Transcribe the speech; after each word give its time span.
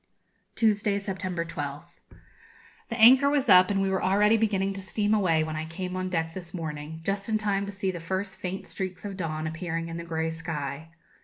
Tuesday, 0.55 0.97
September 0.97 1.45
12th. 1.45 1.99
The 2.89 2.97
anchor 2.97 3.29
was 3.29 3.47
up, 3.49 3.69
and 3.69 3.83
we 3.83 3.89
were 3.91 4.01
already 4.01 4.35
beginning 4.35 4.73
to 4.73 4.81
steam 4.81 5.13
away 5.13 5.43
when 5.43 5.55
I 5.55 5.65
came 5.65 5.95
on 5.95 6.09
deck 6.09 6.33
this 6.33 6.55
morning, 6.55 7.01
just 7.03 7.29
in 7.29 7.37
time 7.37 7.67
to 7.67 7.71
see 7.71 7.91
the 7.91 7.99
first 7.99 8.37
faint 8.37 8.65
streaks 8.65 9.05
of 9.05 9.15
dawn 9.15 9.45
appearing 9.45 9.89
in 9.89 9.97
the 9.97 10.03
grey 10.03 10.31
sky. 10.31 10.89